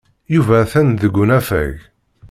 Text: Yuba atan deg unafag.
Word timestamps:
Yuba 0.33 0.55
atan 0.63 0.87
deg 1.01 1.13
unafag. 1.21 1.75